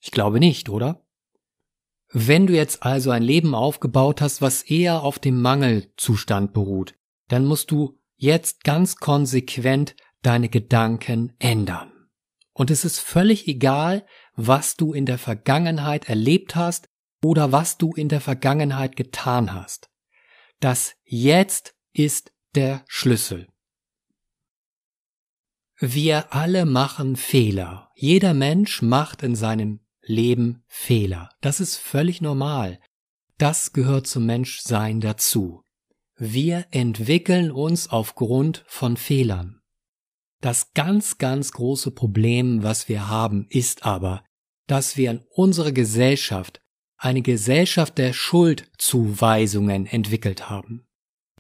[0.00, 1.04] Ich glaube nicht, oder?
[2.12, 6.94] Wenn du jetzt also ein Leben aufgebaut hast, was eher auf dem Mangelzustand beruht,
[7.28, 11.90] dann musst du jetzt ganz konsequent deine Gedanken ändern.
[12.52, 14.04] Und es ist völlig egal,
[14.36, 16.88] was du in der Vergangenheit erlebt hast
[17.24, 19.88] oder was du in der Vergangenheit getan hast.
[20.60, 23.48] Das Jetzt ist der Schlüssel.
[25.78, 27.90] Wir alle machen Fehler.
[27.96, 31.30] Jeder Mensch macht in seinem Leben Fehler.
[31.40, 32.78] Das ist völlig normal.
[33.38, 35.64] Das gehört zum Menschsein dazu.
[36.16, 39.60] Wir entwickeln uns aufgrund von Fehlern.
[40.40, 44.24] Das ganz, ganz große Problem, was wir haben, ist aber,
[44.66, 46.60] dass wir in unserer Gesellschaft
[46.96, 50.86] eine Gesellschaft der Schuldzuweisungen entwickelt haben.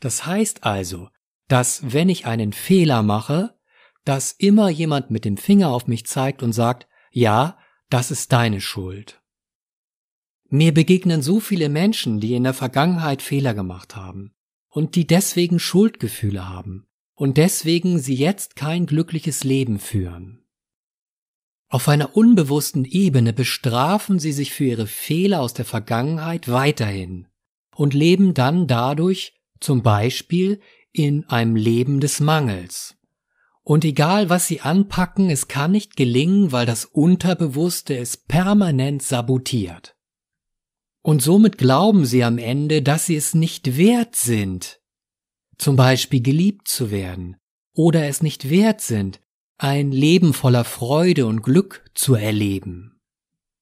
[0.02, 1.10] Das heißt also,
[1.46, 3.56] dass wenn ich einen Fehler mache,
[4.04, 7.56] dass immer jemand mit dem Finger auf mich zeigt und sagt, ja,
[7.88, 9.22] das ist deine Schuld.
[10.48, 14.34] Mir begegnen so viele Menschen, die in der Vergangenheit Fehler gemacht haben
[14.68, 20.44] und die deswegen Schuldgefühle haben und deswegen sie jetzt kein glückliches Leben führen.
[21.68, 27.28] Auf einer unbewussten Ebene bestrafen sie sich für ihre Fehler aus der Vergangenheit weiterhin
[27.76, 30.60] und leben dann dadurch zum Beispiel
[30.92, 32.96] in einem Leben des Mangels.
[33.64, 39.96] Und egal was sie anpacken, es kann nicht gelingen, weil das Unterbewusste es permanent sabotiert.
[41.00, 44.80] Und somit glauben sie am Ende, dass sie es nicht wert sind,
[45.58, 47.36] zum Beispiel geliebt zu werden,
[47.72, 49.20] oder es nicht wert sind,
[49.58, 53.00] ein Leben voller Freude und Glück zu erleben.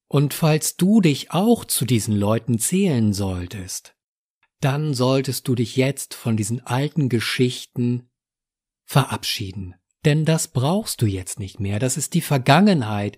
[0.07, 3.95] Und falls du dich auch zu diesen Leuten zählen solltest,
[4.61, 8.09] dann solltest du dich jetzt von diesen alten Geschichten
[8.85, 9.75] verabschieden.
[10.05, 11.79] Denn das brauchst du jetzt nicht mehr.
[11.79, 13.17] Das ist die Vergangenheit.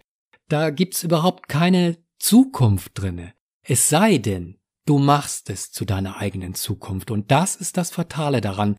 [0.49, 3.33] Da gibt's überhaupt keine Zukunft drinne.
[3.65, 7.11] Es sei denn, du machst es zu deiner eigenen Zukunft.
[7.11, 8.75] Und das ist das Fatale daran.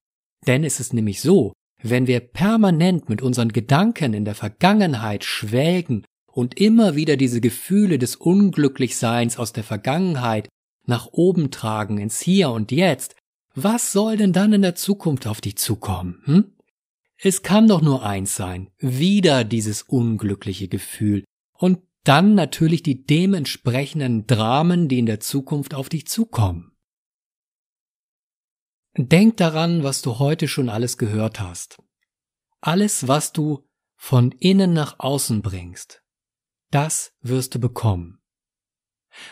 [0.46, 6.04] Denn es ist nämlich so, wenn wir permanent mit unseren Gedanken in der Vergangenheit schwelgen
[6.26, 10.48] und immer wieder diese Gefühle des Unglücklichseins aus der Vergangenheit
[10.86, 13.16] nach oben tragen ins Hier und Jetzt,
[13.54, 16.22] was soll denn dann in der Zukunft auf dich zukommen?
[16.24, 16.52] Hm?
[17.16, 24.26] Es kann doch nur eins sein, wieder dieses unglückliche Gefühl und dann natürlich die dementsprechenden
[24.26, 26.76] Dramen, die in der Zukunft auf dich zukommen.
[28.96, 31.78] Denk daran, was du heute schon alles gehört hast.
[32.60, 33.66] Alles, was du
[33.96, 36.02] von innen nach außen bringst,
[36.70, 38.20] das wirst du bekommen.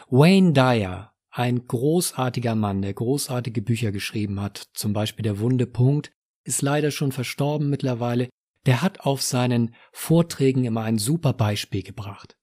[0.09, 6.13] Wayne Dyer, ein großartiger Mann, der großartige Bücher geschrieben hat, zum Beispiel Der Wunde Punkt,
[6.45, 8.29] ist leider schon verstorben mittlerweile,
[8.67, 12.37] der hat auf seinen Vorträgen immer ein super Beispiel gebracht.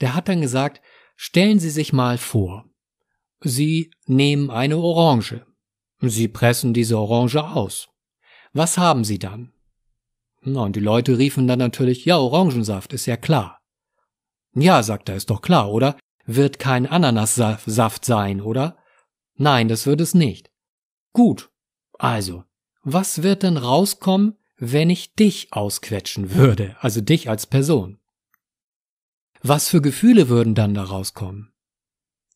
[0.00, 0.80] Der hat dann gesagt,
[1.14, 2.64] stellen Sie sich mal vor,
[3.44, 5.44] Sie nehmen eine Orange.
[6.00, 7.88] Sie pressen diese Orange aus.
[8.52, 9.52] Was haben Sie dann?
[10.40, 13.60] Na, und die Leute riefen dann natürlich, ja, Orangensaft, ist ja klar.
[14.54, 15.96] Ja, sagt er, ist doch klar, oder?
[16.24, 18.76] Wird kein Ananassaft sein, oder?
[19.34, 20.50] Nein, das wird es nicht.
[21.12, 21.50] Gut.
[21.98, 22.44] Also,
[22.82, 27.98] was wird denn rauskommen, wenn ich dich ausquetschen würde, also dich als Person?
[29.42, 31.52] Was für Gefühle würden dann da rauskommen?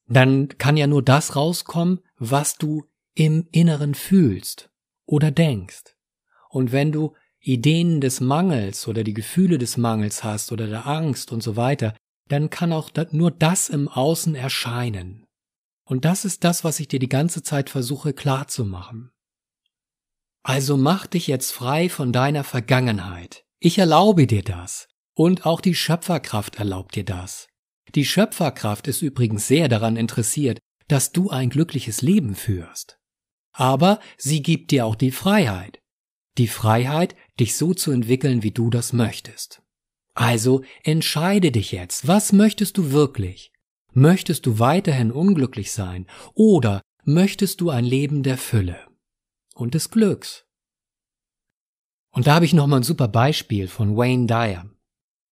[0.09, 4.70] Dann kann ja nur das rauskommen, was du im Inneren fühlst
[5.05, 5.96] oder denkst.
[6.49, 11.33] Und wenn du Ideen des Mangels oder die Gefühle des Mangels hast oder der Angst
[11.33, 11.94] und so weiter,
[12.29, 15.27] dann kann auch nur das im Außen erscheinen.
[15.85, 19.12] Und das ist das, was ich dir die ganze Zeit versuche klarzumachen.
[20.43, 23.45] Also mach dich jetzt frei von deiner Vergangenheit.
[23.59, 24.89] Ich erlaube dir das.
[25.15, 27.49] Und auch die Schöpferkraft erlaubt dir das.
[27.95, 30.59] Die Schöpferkraft ist übrigens sehr daran interessiert,
[30.89, 32.99] dass du ein glückliches Leben führst.
[33.53, 35.81] Aber sie gibt dir auch die Freiheit.
[36.37, 39.62] Die Freiheit, dich so zu entwickeln, wie du das möchtest.
[40.16, 43.52] Also entscheide dich jetzt, was möchtest du wirklich?
[43.92, 48.79] Möchtest du weiterhin unglücklich sein oder möchtest du ein Leben der Fülle?
[49.57, 50.44] und des Glücks.
[52.12, 54.70] Und da habe ich noch mal ein super Beispiel von Wayne Dyer.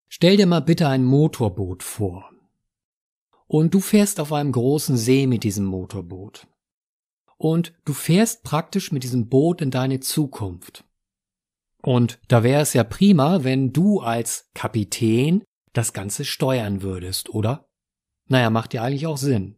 [0.09, 2.29] Stell dir mal bitte ein Motorboot vor.
[3.47, 6.47] Und du fährst auf einem großen See mit diesem Motorboot.
[7.37, 10.85] Und du fährst praktisch mit diesem Boot in deine Zukunft.
[11.83, 17.67] Und da wäre es ja prima, wenn du als Kapitän das Ganze steuern würdest, oder?
[18.29, 19.57] Naja, macht ja eigentlich auch Sinn.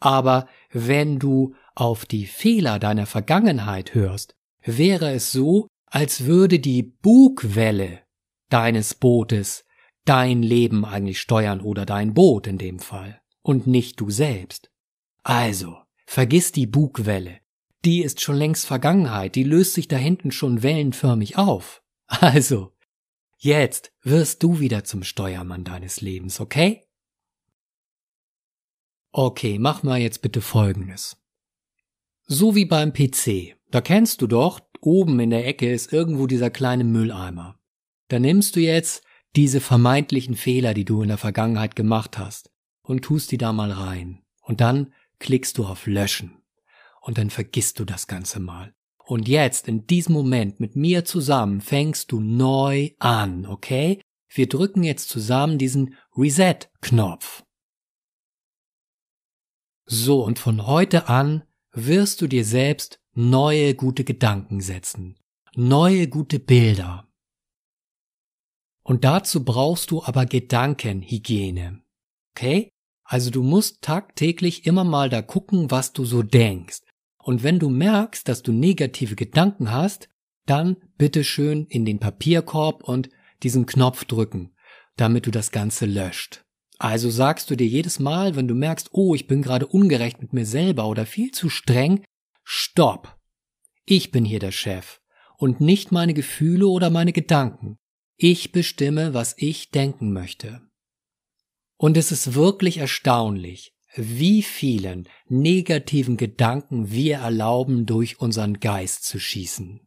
[0.00, 6.82] Aber wenn du auf die Fehler deiner Vergangenheit hörst, wäre es so, als würde die
[6.82, 8.00] Bugwelle
[8.48, 9.64] deines Bootes
[10.04, 14.70] dein Leben eigentlich steuern oder dein Boot in dem Fall und nicht du selbst.
[15.22, 17.40] Also, vergiss die Bugwelle.
[17.88, 21.82] Die ist schon längst Vergangenheit, die löst sich da hinten schon wellenförmig auf.
[22.20, 22.76] Also,
[23.38, 26.86] jetzt wirst du wieder zum Steuermann deines Lebens, okay?
[29.10, 31.16] Okay, mach mal jetzt bitte Folgendes.
[32.26, 33.56] So wie beim PC.
[33.70, 37.58] Da kennst du doch, oben in der Ecke ist irgendwo dieser kleine Mülleimer.
[38.08, 39.02] dann nimmst du jetzt
[39.34, 42.50] diese vermeintlichen Fehler, die du in der Vergangenheit gemacht hast,
[42.82, 44.26] und tust die da mal rein.
[44.42, 46.37] Und dann klickst du auf Löschen.
[47.08, 48.74] Und dann vergisst du das Ganze mal.
[49.06, 54.02] Und jetzt, in diesem Moment, mit mir zusammen, fängst du neu an, okay?
[54.28, 57.44] Wir drücken jetzt zusammen diesen Reset-Knopf.
[59.86, 65.18] So, und von heute an wirst du dir selbst neue gute Gedanken setzen,
[65.54, 67.08] neue gute Bilder.
[68.82, 71.80] Und dazu brauchst du aber Gedankenhygiene.
[72.34, 72.68] Okay?
[73.02, 76.82] Also du musst tagtäglich immer mal da gucken, was du so denkst.
[77.22, 80.08] Und wenn du merkst, dass du negative Gedanken hast,
[80.46, 83.10] dann bitte schön in den Papierkorb und
[83.42, 84.54] diesen Knopf drücken,
[84.96, 86.44] damit du das Ganze löscht.
[86.78, 90.32] Also sagst du dir jedes Mal, wenn du merkst, oh, ich bin gerade ungerecht mit
[90.32, 92.04] mir selber oder viel zu streng,
[92.44, 93.18] stopp.
[93.84, 95.00] Ich bin hier der Chef
[95.36, 97.78] und nicht meine Gefühle oder meine Gedanken.
[98.16, 100.60] Ich bestimme, was ich denken möchte.
[101.76, 109.18] Und es ist wirklich erstaunlich, wie vielen negativen Gedanken wir erlauben, durch unseren Geist zu
[109.18, 109.80] schießen.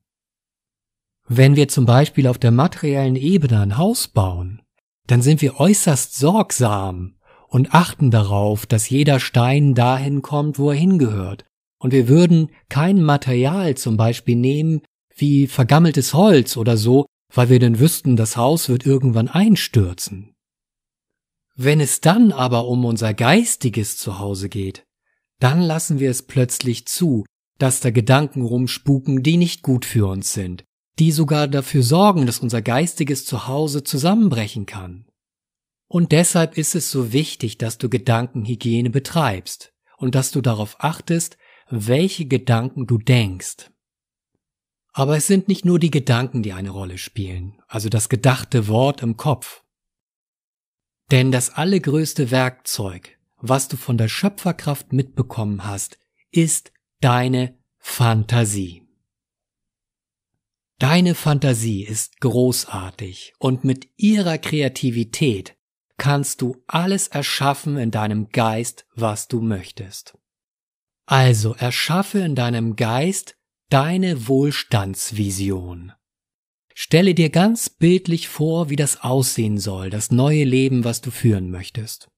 [1.28, 4.62] Wenn wir zum Beispiel auf der materiellen Ebene ein Haus bauen,
[5.08, 7.16] dann sind wir äußerst sorgsam
[7.48, 11.46] und achten darauf, dass jeder Stein dahin kommt, wo er hingehört.
[11.80, 14.82] Und wir würden kein Material zum Beispiel nehmen
[15.16, 20.36] wie vergammeltes Holz oder so, weil wir denn wüssten, das Haus wird irgendwann einstürzen.
[21.64, 24.84] Wenn es dann aber um unser geistiges Zuhause geht,
[25.38, 27.24] dann lassen wir es plötzlich zu,
[27.60, 30.64] dass da Gedanken rumspuken, die nicht gut für uns sind,
[30.98, 35.06] die sogar dafür sorgen, dass unser geistiges Zuhause zusammenbrechen kann.
[35.88, 41.38] Und deshalb ist es so wichtig, dass du Gedankenhygiene betreibst und dass du darauf achtest,
[41.70, 43.70] welche Gedanken du denkst.
[44.94, 49.04] Aber es sind nicht nur die Gedanken, die eine Rolle spielen, also das gedachte Wort
[49.04, 49.61] im Kopf.
[51.12, 56.00] Denn das allergrößte Werkzeug, was du von der Schöpferkraft mitbekommen hast,
[56.32, 58.88] ist deine Fantasie.
[60.80, 65.58] Deine Fantasie ist großartig und mit ihrer Kreativität
[65.98, 70.18] kannst du alles erschaffen in deinem Geist, was du möchtest.
[71.06, 73.38] Also erschaffe in deinem Geist
[73.70, 75.92] deine Wohlstandsvision.
[76.84, 81.52] Stelle dir ganz bildlich vor, wie das aussehen soll, das neue Leben, was du führen
[81.52, 82.10] möchtest.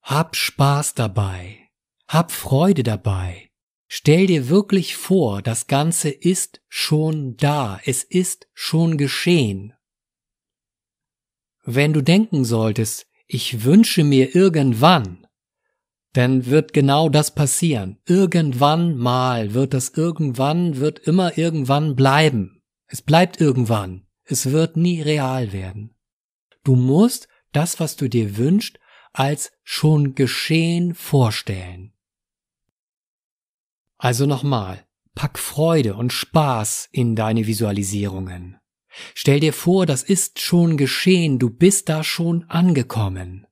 [0.00, 1.68] Hab Spaß dabei.
[2.08, 3.50] Hab Freude dabei.
[3.88, 9.74] Stell dir wirklich vor, das Ganze ist schon da, es ist schon geschehen.
[11.62, 15.26] Wenn du denken solltest, ich wünsche mir irgendwann,
[16.18, 18.00] dann wird genau das passieren.
[18.04, 22.60] Irgendwann mal wird das irgendwann, wird immer irgendwann bleiben.
[22.88, 24.04] Es bleibt irgendwann.
[24.24, 25.94] Es wird nie real werden.
[26.64, 28.80] Du musst das, was du dir wünschst,
[29.12, 31.92] als schon geschehen vorstellen.
[33.96, 38.58] Also nochmal, pack Freude und Spaß in deine Visualisierungen.
[39.14, 43.46] Stell dir vor, das ist schon geschehen, du bist da schon angekommen.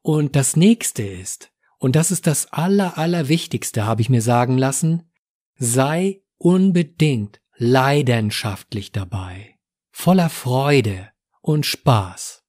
[0.00, 1.49] Und das nächste ist,
[1.80, 5.10] und das ist das Aller, Allerwichtigste, habe ich mir sagen lassen,
[5.56, 9.56] sei unbedingt leidenschaftlich dabei,
[9.90, 11.10] voller Freude
[11.40, 12.44] und Spaß.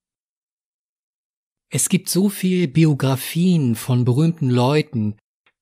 [1.70, 5.18] Es gibt so viel Biografien von berühmten Leuten,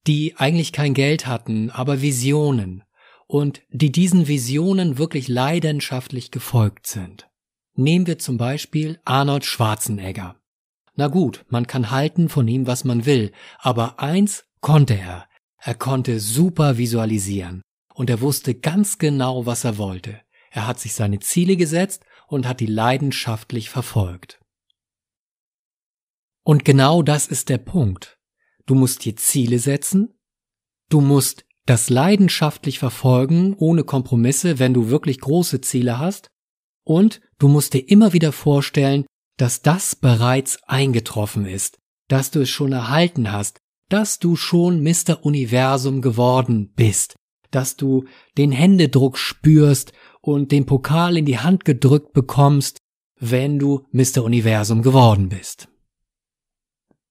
[0.08, 2.84] die eigentlich kein Geld hatten, aber Visionen
[3.28, 7.30] und die diesen Visionen wirklich leidenschaftlich gefolgt sind.
[7.76, 10.40] Nehmen wir zum Beispiel Arnold Schwarzenegger.
[11.00, 15.30] Na gut, man kann halten von ihm, was man will, aber eins konnte er.
[15.58, 17.62] Er konnte super visualisieren.
[17.94, 20.20] Und er wusste ganz genau, was er wollte.
[20.52, 24.42] Er hat sich seine Ziele gesetzt und hat die leidenschaftlich verfolgt.
[26.44, 28.18] Und genau das ist der Punkt.
[28.66, 30.20] Du musst dir Ziele setzen,
[30.90, 36.28] du musst das leidenschaftlich verfolgen, ohne Kompromisse, wenn du wirklich große Ziele hast,
[36.84, 39.06] und du musst dir immer wieder vorstellen,
[39.40, 41.80] dass das bereits eingetroffen ist,
[42.10, 45.24] dass du es schon erhalten hast, dass du schon Mr.
[45.24, 47.16] Universum geworden bist,
[47.50, 48.04] dass du
[48.38, 52.80] den Händedruck spürst und den Pokal in die Hand gedrückt bekommst,
[53.18, 54.24] wenn du Mr.
[54.26, 55.70] Universum geworden bist.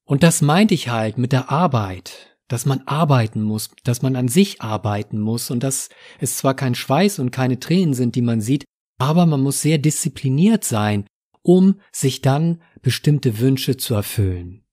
[0.05, 4.29] Und das meinte ich halt mit der Arbeit, dass man arbeiten muss, dass man an
[4.29, 5.89] sich arbeiten muss und dass
[6.21, 8.65] es zwar kein Schweiß und keine Tränen sind, die man sieht,
[8.99, 11.07] aber man muss sehr diszipliniert sein
[11.49, 14.67] um sich dann bestimmte Wünsche zu erfüllen.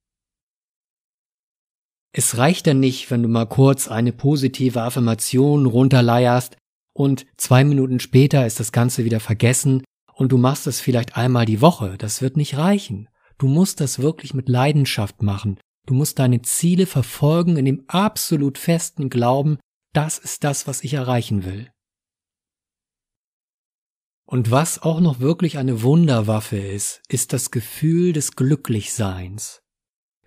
[2.11, 6.57] Es reicht dann nicht, wenn du mal kurz eine positive Affirmation runterleierst
[6.93, 11.45] und zwei Minuten später ist das Ganze wieder vergessen und du machst das vielleicht einmal
[11.45, 11.95] die Woche.
[11.97, 13.07] Das wird nicht reichen.
[13.37, 15.57] Du musst das wirklich mit Leidenschaft machen.
[15.87, 19.59] Du musst deine Ziele verfolgen in dem absolut festen Glauben,
[19.93, 21.71] das ist das, was ich erreichen will.
[24.35, 29.61] Und was auch noch wirklich eine Wunderwaffe ist, ist das Gefühl des Glücklichseins.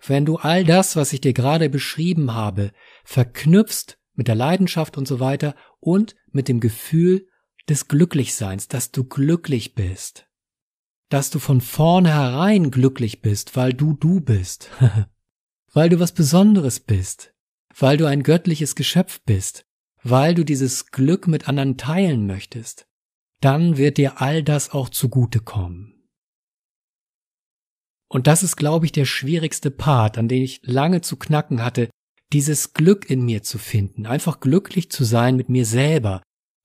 [0.03, 2.71] Wenn du all das, was ich dir gerade beschrieben habe,
[3.03, 7.27] verknüpfst mit der Leidenschaft und so weiter und mit dem Gefühl
[7.69, 10.25] des Glücklichseins, dass du glücklich bist,
[11.09, 14.71] dass du von vornherein glücklich bist, weil du du bist,
[15.71, 17.35] weil du was Besonderes bist,
[17.77, 19.67] weil du ein göttliches Geschöpf bist,
[20.01, 22.88] weil du dieses Glück mit anderen teilen möchtest,
[23.41, 25.99] dann wird dir all das auch zugute kommen.
[28.11, 31.89] Und das ist, glaube ich, der schwierigste Part, an den ich lange zu knacken hatte,
[32.33, 36.21] dieses Glück in mir zu finden, einfach glücklich zu sein mit mir selber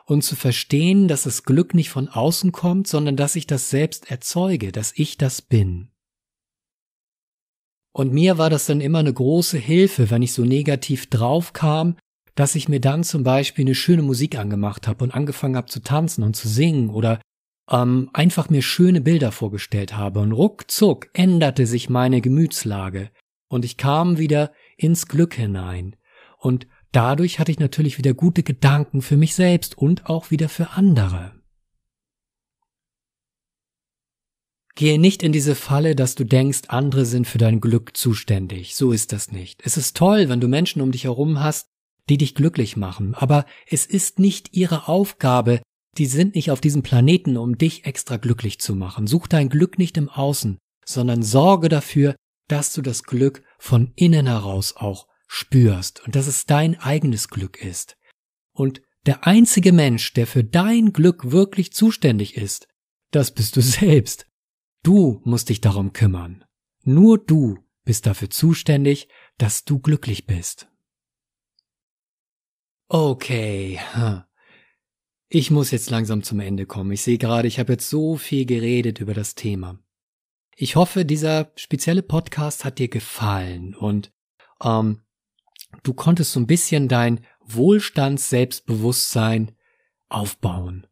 [0.07, 4.11] und zu verstehen, dass das Glück nicht von außen kommt, sondern dass ich das selbst
[4.11, 5.91] erzeuge, dass ich das bin.
[7.97, 11.97] Und mir war das dann immer eine große Hilfe, wenn ich so negativ drauf kam,
[12.35, 15.80] dass ich mir dann zum Beispiel eine schöne Musik angemacht habe und angefangen habe zu
[15.80, 17.20] tanzen und zu singen oder
[17.70, 23.11] ähm, einfach mir schöne Bilder vorgestellt habe und ruckzuck änderte sich meine Gemütslage
[23.49, 25.97] und ich kam wieder ins Glück hinein
[26.39, 30.70] und dadurch hatte ich natürlich wieder gute Gedanken für mich selbst und auch wieder für
[30.70, 31.32] andere.
[34.76, 38.74] Gehe nicht in diese Falle, dass du denkst, andere sind für dein Glück zuständig.
[38.74, 39.61] So ist das nicht.
[39.64, 41.68] Es ist toll, wenn du Menschen um dich herum hast,
[42.09, 45.62] die dich glücklich machen, aber es ist nicht ihre Aufgabe,
[45.96, 49.07] die sind nicht auf diesem Planeten, um dich extra glücklich zu machen.
[49.07, 52.14] Such dein Glück nicht im Außen, sondern sorge dafür,
[52.48, 57.62] dass du das Glück von innen heraus auch spürst und dass es dein eigenes Glück
[57.62, 57.96] ist.
[58.52, 62.68] Und der einzige Mensch, der für dein Glück wirklich zuständig ist,
[63.11, 64.26] das bist du selbst.
[64.82, 66.44] Du musst dich darum kümmern.
[66.82, 70.68] Nur du bist dafür zuständig, dass du glücklich bist.
[72.89, 73.80] Okay,
[75.28, 76.93] ich muss jetzt langsam zum Ende kommen.
[76.93, 79.78] Ich sehe gerade, ich habe jetzt so viel geredet über das Thema.
[80.55, 84.12] Ich hoffe, dieser spezielle Podcast hat dir gefallen und
[84.62, 85.01] ähm,
[85.82, 89.53] du konntest so ein bisschen dein Wohlstands-Selbstbewusstsein
[90.11, 90.87] aufbauen.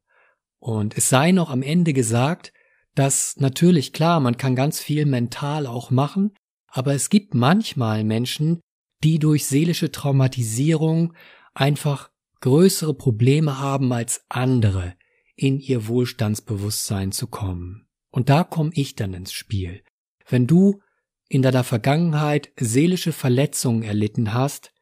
[0.59, 2.55] Und es sei noch am Ende gesagt,
[2.95, 6.32] dass natürlich klar, man kann ganz viel mental auch machen,
[6.68, 8.62] aber es gibt manchmal Menschen,
[9.05, 11.12] die durch seelische Traumatisierung
[11.55, 14.94] einfach größere Probleme haben als andere,
[15.36, 17.88] in ihr Wohlstandsbewusstsein zu kommen.
[18.11, 19.82] Und da komme ich dann ins Spiel.
[20.28, 20.80] Wenn du
[21.28, 24.72] in deiner Vergangenheit seelische Verletzungen erlitten hast,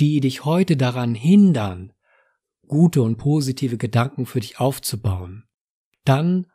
[0.00, 1.92] die dich heute daran hindern,
[2.66, 5.44] gute und positive Gedanken für dich aufzubauen,
[6.04, 6.46] dann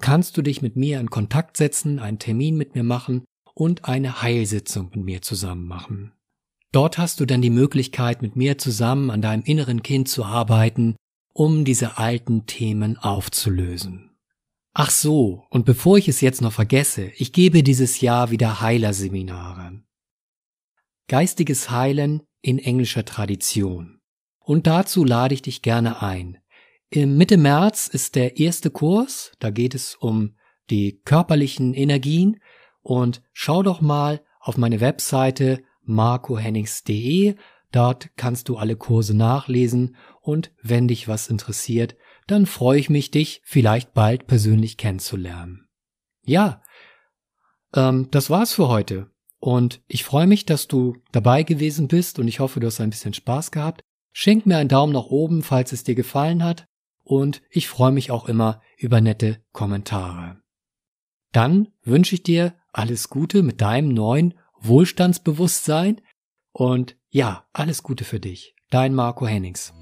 [0.00, 4.22] kannst du dich mit mir in Kontakt setzen, einen Termin mit mir machen und eine
[4.22, 6.12] Heilsitzung mit mir zusammen machen.
[6.72, 10.96] Dort hast du dann die Möglichkeit, mit mir zusammen an deinem inneren Kind zu arbeiten,
[11.32, 14.10] um diese alten Themen aufzulösen.
[14.74, 19.82] Ach so, und bevor ich es jetzt noch vergesse, ich gebe dieses Jahr wieder Heilerseminare.
[21.08, 24.00] Geistiges Heilen in englischer Tradition.
[24.38, 26.38] Und dazu lade ich dich gerne ein.
[26.90, 30.36] Im Mitte März ist der erste Kurs, da geht es um
[30.70, 32.40] die körperlichen Energien
[32.82, 37.36] und schau doch mal auf meine Webseite marcohennings.de.
[37.72, 43.10] Dort kannst du alle Kurse nachlesen und wenn dich was interessiert, dann freue ich mich,
[43.10, 45.68] dich vielleicht bald persönlich kennenzulernen.
[46.24, 46.62] Ja,
[47.74, 49.10] ähm, das war's für heute.
[49.40, 52.90] Und ich freue mich, dass du dabei gewesen bist und ich hoffe, du hast ein
[52.90, 53.82] bisschen Spaß gehabt.
[54.12, 56.66] Schenk mir einen Daumen nach oben, falls es dir gefallen hat.
[57.04, 60.40] Und ich freue mich auch immer über nette Kommentare.
[61.32, 66.00] Dann wünsche ich dir alles Gute mit deinem neuen Wohlstandsbewusstsein
[66.52, 68.54] und ja, alles Gute für dich.
[68.70, 69.72] Dein Marco Hennings.